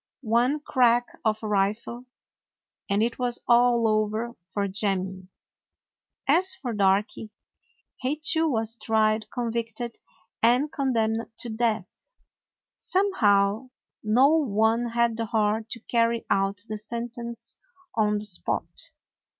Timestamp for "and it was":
2.89-3.37